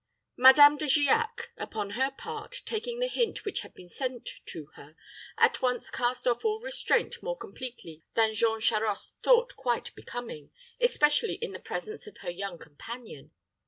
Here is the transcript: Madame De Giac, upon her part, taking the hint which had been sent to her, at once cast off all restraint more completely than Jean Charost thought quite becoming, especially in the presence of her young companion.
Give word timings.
Madame 0.37 0.77
De 0.77 0.87
Giac, 0.87 1.49
upon 1.57 1.91
her 1.91 2.09
part, 2.09 2.63
taking 2.65 2.99
the 2.99 3.07
hint 3.07 3.45
which 3.45 3.59
had 3.59 3.71
been 3.75 3.87
sent 3.87 4.27
to 4.47 4.65
her, 4.73 4.95
at 5.37 5.61
once 5.61 5.91
cast 5.91 6.25
off 6.25 6.43
all 6.43 6.59
restraint 6.59 7.21
more 7.21 7.37
completely 7.37 8.01
than 8.15 8.33
Jean 8.33 8.59
Charost 8.59 9.13
thought 9.21 9.55
quite 9.55 9.93
becoming, 9.93 10.49
especially 10.79 11.35
in 11.35 11.51
the 11.51 11.59
presence 11.59 12.07
of 12.07 12.17
her 12.21 12.31
young 12.31 12.57
companion. 12.57 13.29